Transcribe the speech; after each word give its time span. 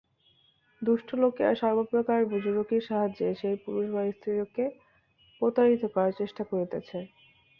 দুষ্ট 0.81 1.09
লোকেরা 1.21 1.53
সর্বপ্রকার 1.61 2.19
বুজরুকির 2.31 2.83
সাহায্যে 2.87 3.27
সেই 3.41 3.55
পুরুষ 3.63 3.85
বা 3.93 4.01
স্ত্রীকে 4.11 4.65
প্রতারিত 5.41 5.83
করার 5.93 6.13
চেষ্টা 6.19 6.43
করিতেছে। 6.49 6.97